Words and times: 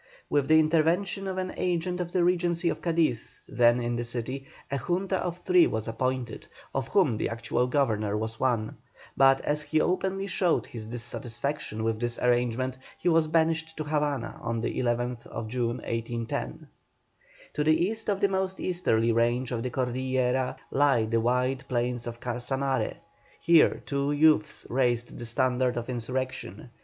With 0.31 0.47
the 0.47 0.59
intervention 0.59 1.27
of 1.27 1.37
an 1.37 1.53
agent 1.57 2.01
of 2.01 2.11
the 2.11 2.23
Regency 2.23 2.69
of 2.69 2.81
Cadiz, 2.81 3.39
then 3.47 3.79
in 3.79 3.95
the 3.97 4.03
city, 4.03 4.47
a 4.71 4.77
Junta 4.79 5.17
of 5.17 5.37
three 5.37 5.67
was 5.67 5.87
appointed, 5.87 6.47
of 6.73 6.87
whom 6.87 7.17
the 7.17 7.29
actual 7.29 7.67
governor 7.67 8.17
was 8.17 8.39
one; 8.39 8.77
but 9.15 9.41
as 9.41 9.61
he 9.61 9.79
openly 9.79 10.25
showed 10.25 10.65
his 10.65 10.87
dissatisfaction 10.87 11.83
with 11.83 11.99
this 11.99 12.17
arrangement, 12.17 12.79
he 12.97 13.09
was 13.09 13.27
banished 13.27 13.77
to 13.77 13.83
Havana 13.83 14.39
on 14.41 14.59
the 14.59 14.75
11th 14.79 15.25
June, 15.47 15.77
1810. 15.85 16.67
To 17.53 17.63
the 17.63 17.79
east 17.85 18.09
of 18.09 18.19
the 18.19 18.27
most 18.27 18.59
easterly 18.59 19.11
range 19.11 19.51
of 19.51 19.61
the 19.61 19.69
Cordillera 19.69 20.55
lie 20.71 21.05
the 21.05 21.21
wide 21.21 21.63
plains 21.67 22.07
of 22.07 22.19
Casanare; 22.19 22.95
here 23.39 23.83
two 23.85 24.11
youths 24.11 24.65
raised 24.67 25.19
the 25.19 25.27
standard 25.27 25.77
of 25.77 25.89
insurrection. 25.89 26.71